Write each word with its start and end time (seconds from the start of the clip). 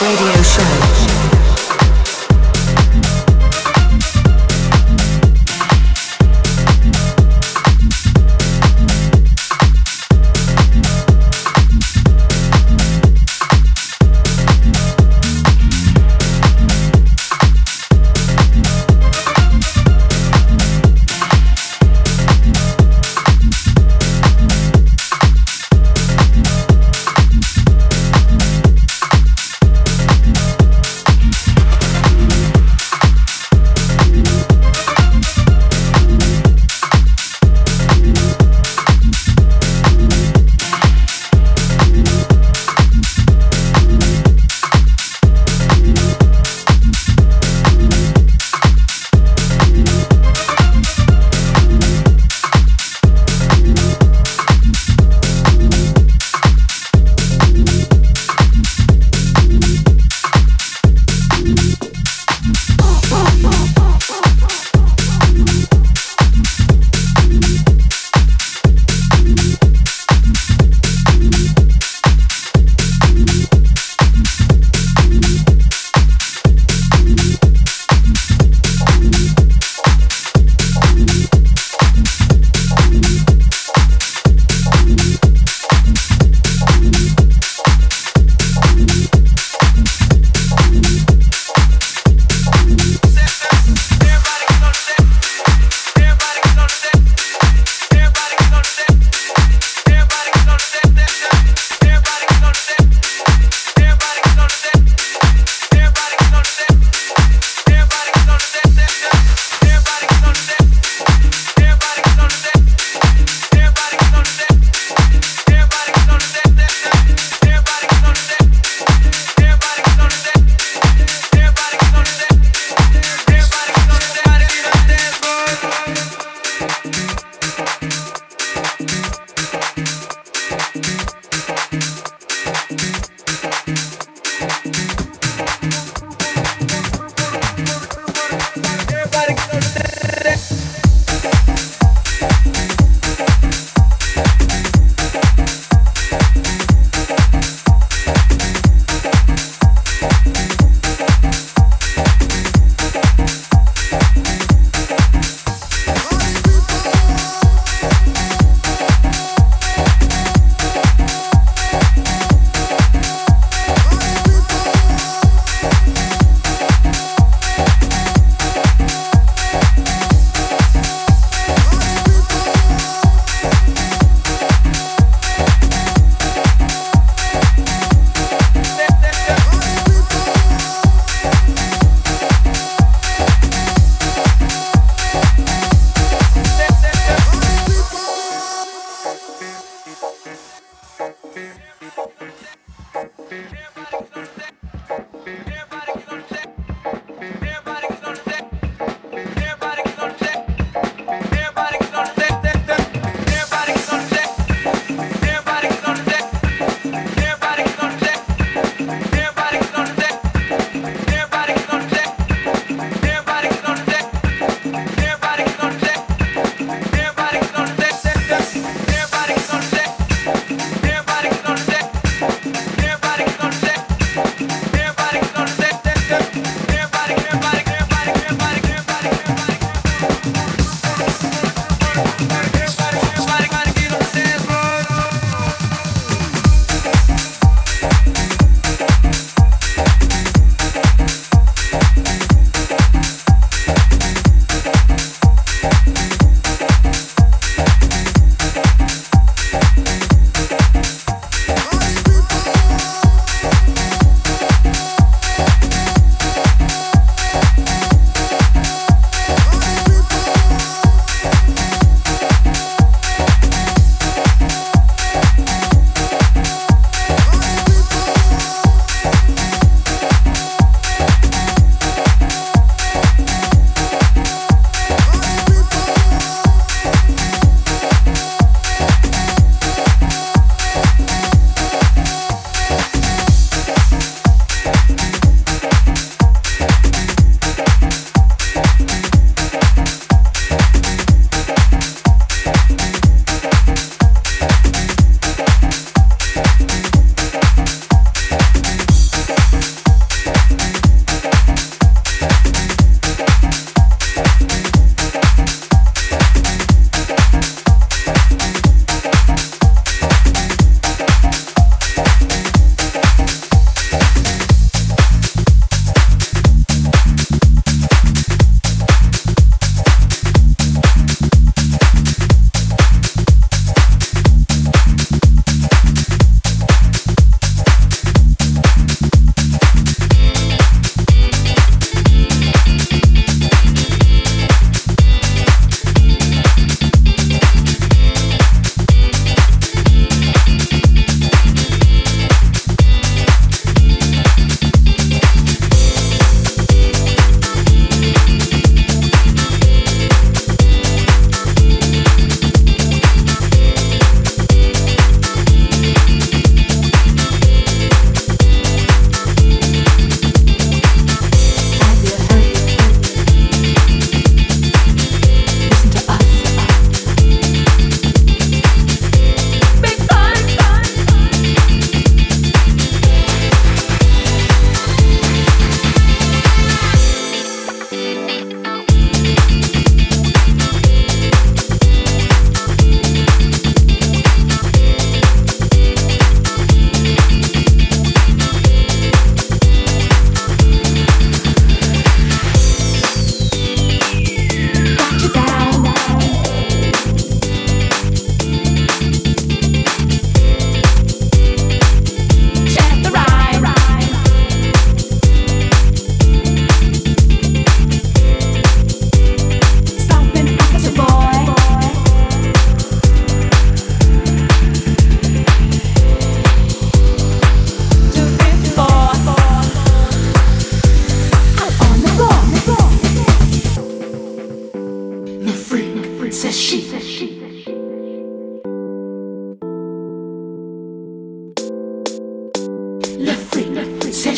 Radio 0.00 0.42
Show. 0.44 1.07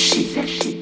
Sachez. 0.01 0.49
she. 0.49 0.80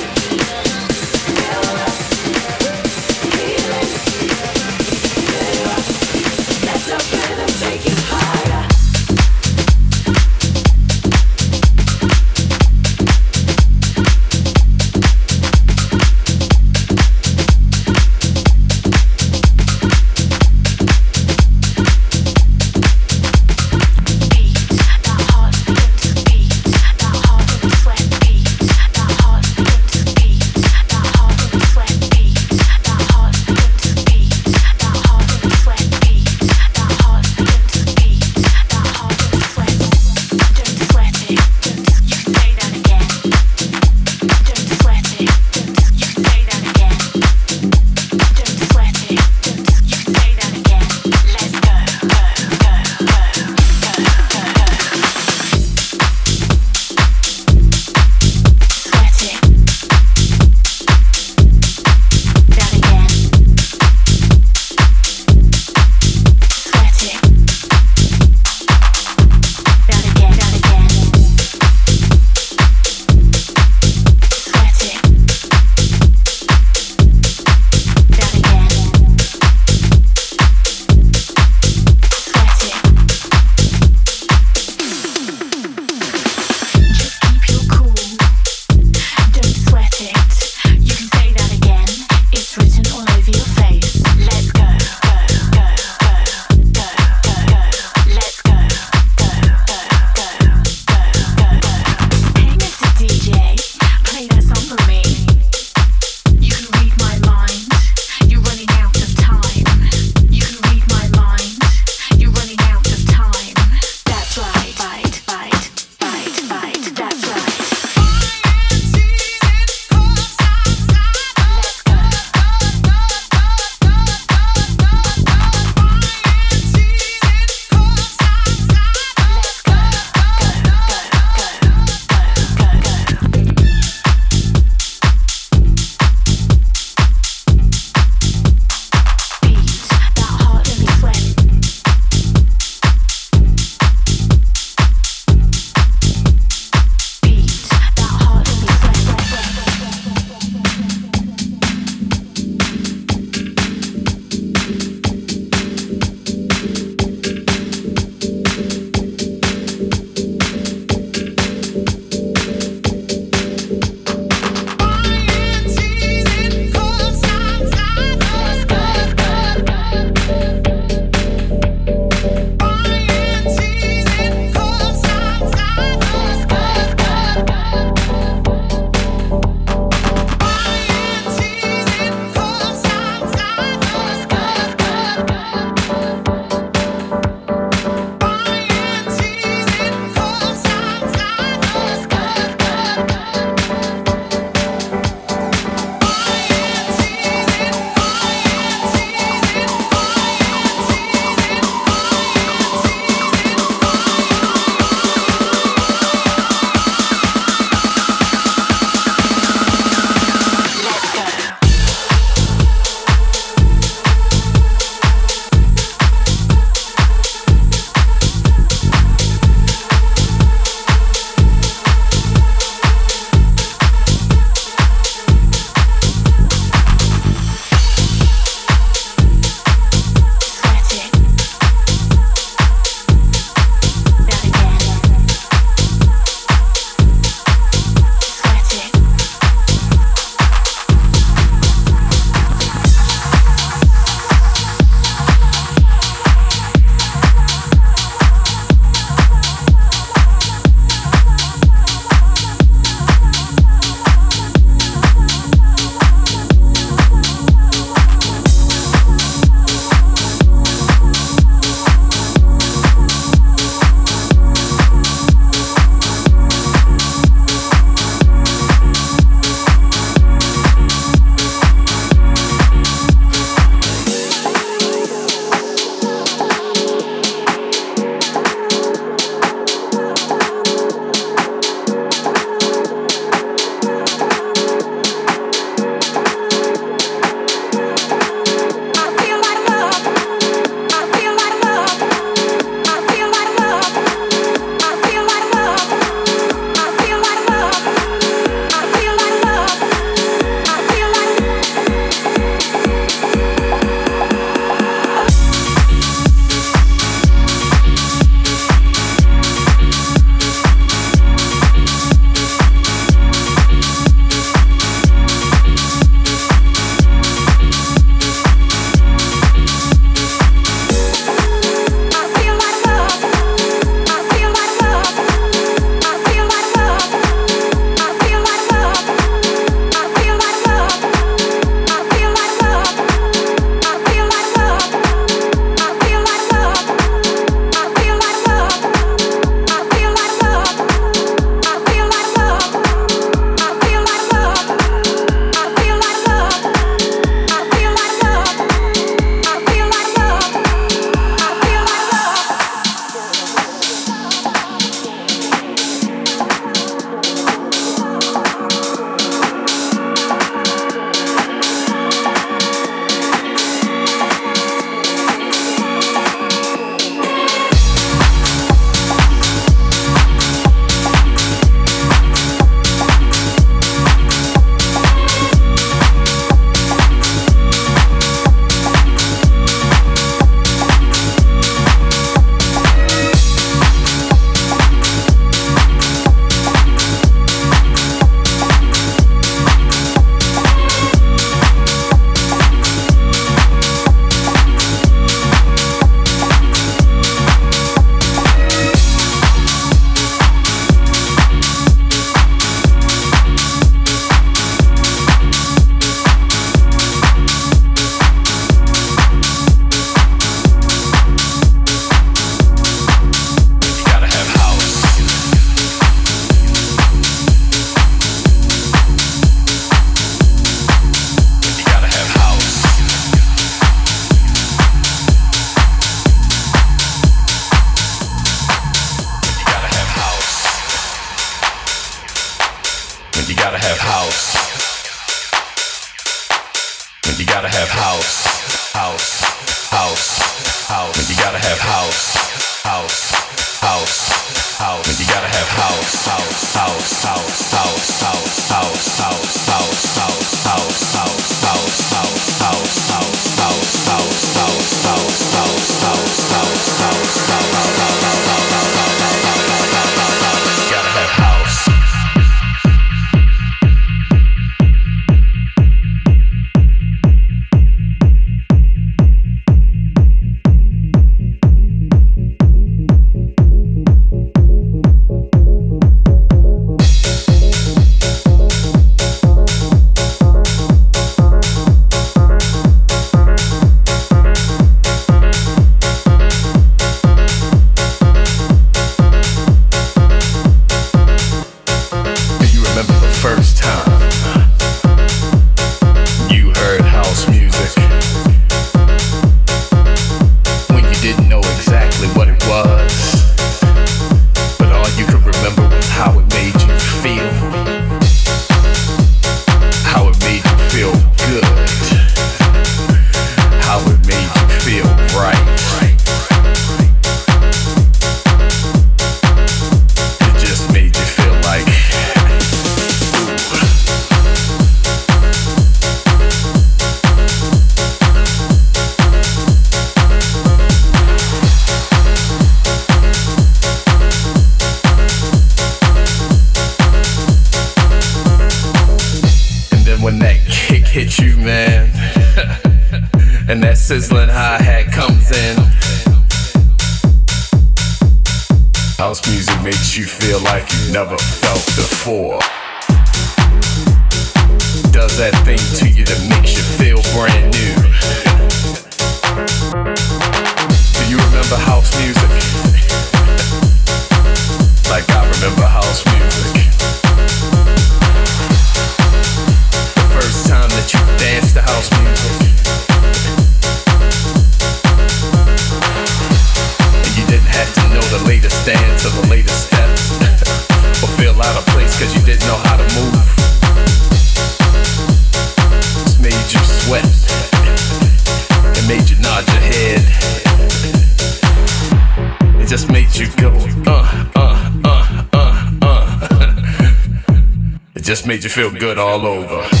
Made 598.51 598.65
you 598.65 598.69
feel 598.69 598.91
good 598.91 599.17
all 599.17 599.45
over. 599.45 600.00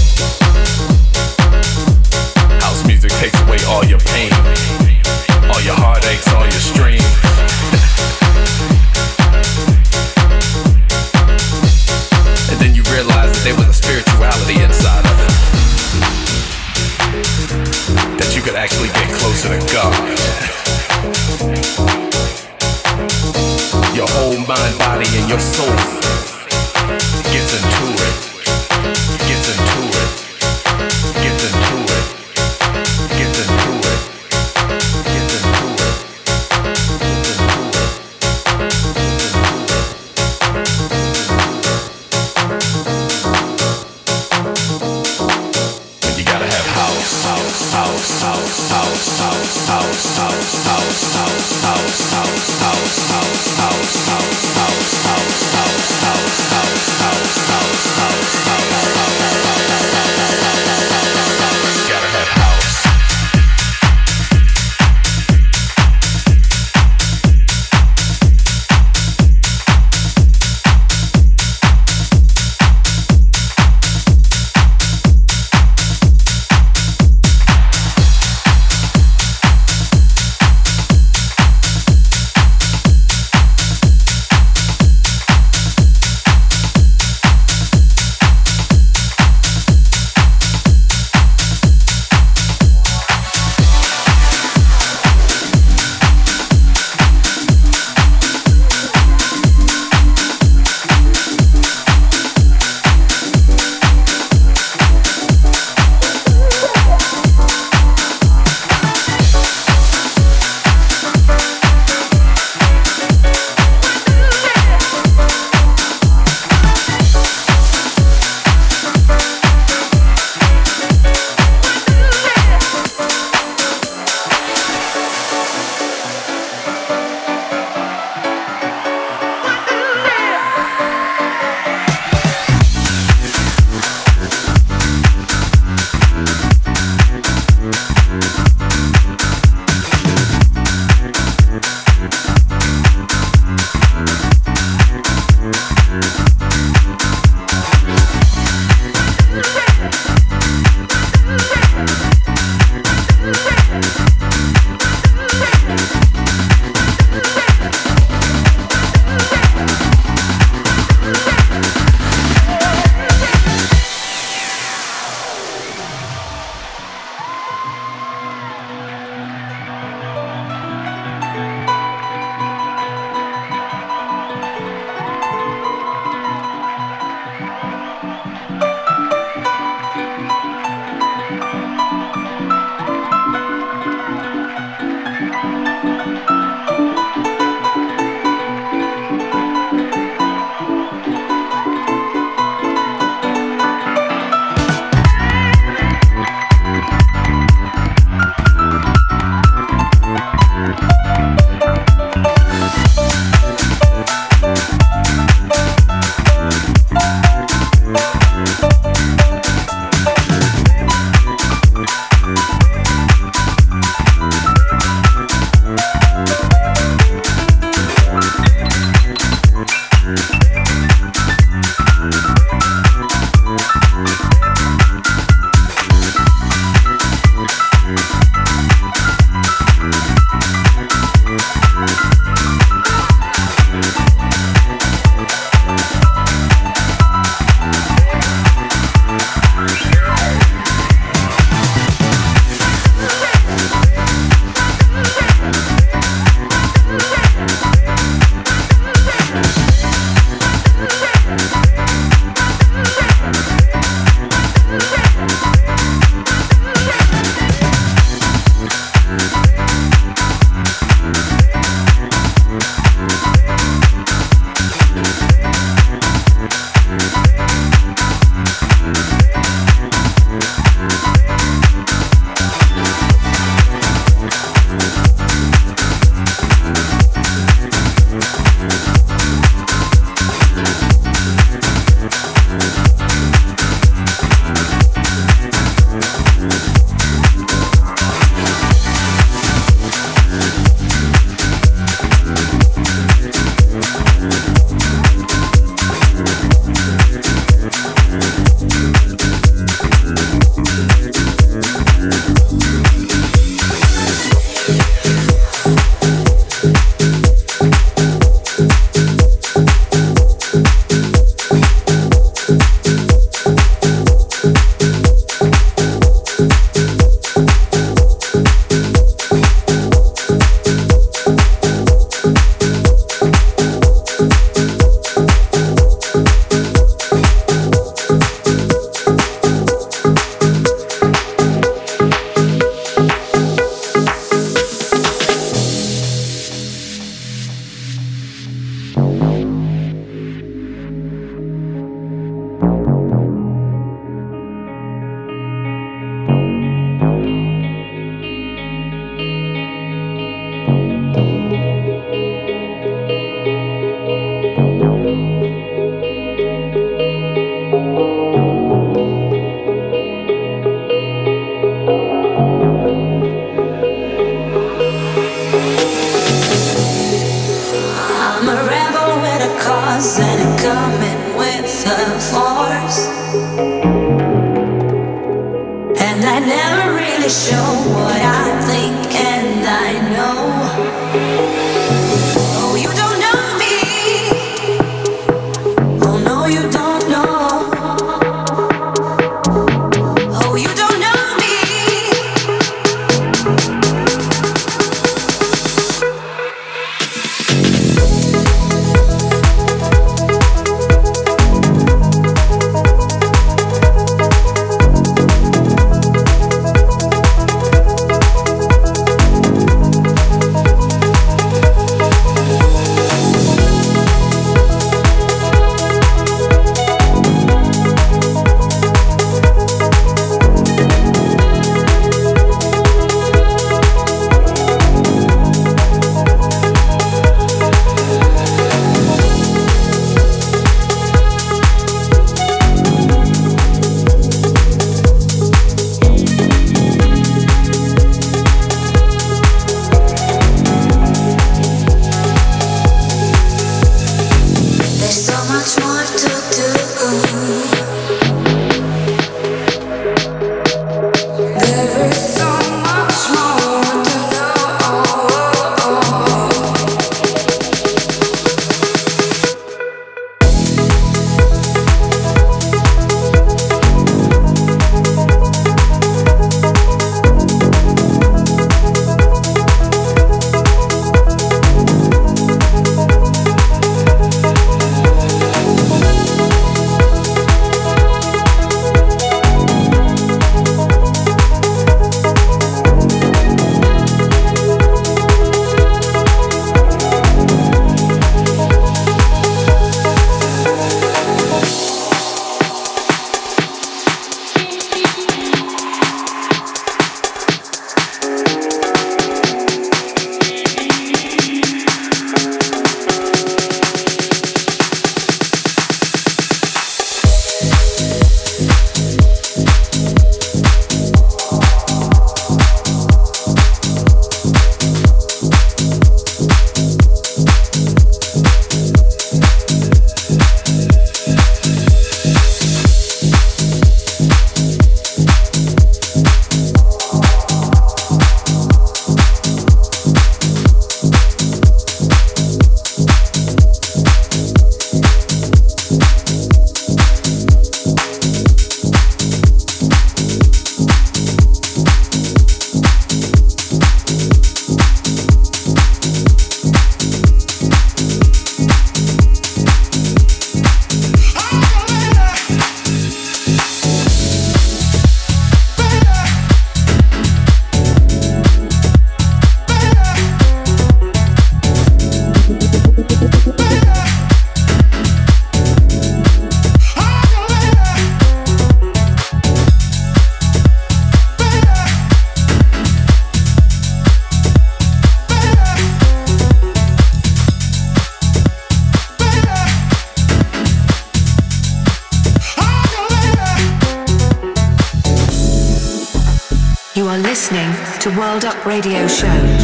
Radio 588.65 589.07
Show. 589.07 589.60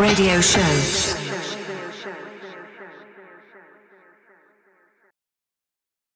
Radio 0.00 0.40
Show. 0.40 0.69